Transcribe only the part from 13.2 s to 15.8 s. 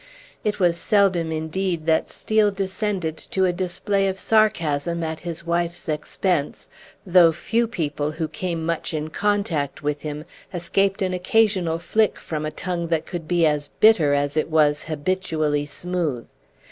be as bitter as it was habitually